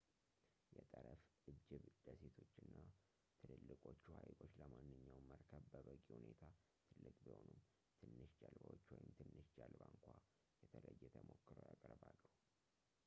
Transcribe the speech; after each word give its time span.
የጠረፍ 0.75 1.19
እጅብ 1.49 1.83
ደሴቶች 2.05 2.53
እና 2.63 2.71
ትልልቆቹ 3.39 4.05
ሃይቆች 4.21 4.53
ለማንኛውም 4.61 5.27
መርከብ 5.33 5.63
በበቂ 5.73 6.07
ሁኔታ 6.19 6.43
ትልቅ 6.87 7.13
ቢሆኑም 7.25 7.59
ትንሽ 7.99 8.31
ጀልባዎች 8.41 8.87
ወይም 8.93 9.11
ትንሽ 9.19 9.47
ጀልባ 9.59 9.83
እንኳ 9.93 10.05
የተለየ 10.63 11.11
ተሞክሮ 11.17 11.59
ያቀርባሉ 11.71 12.19